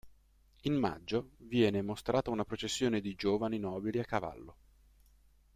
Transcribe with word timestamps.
In 0.61 0.73
"Maggio" 0.77 1.33
viene 1.37 1.83
mostrata 1.83 2.31
una 2.31 2.43
processione 2.43 3.01
di 3.01 3.13
giovani 3.13 3.59
nobili 3.59 3.99
a 3.99 4.03
cavallo. 4.03 4.55